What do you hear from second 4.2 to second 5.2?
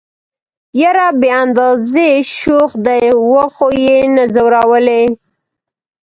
ځورولئ.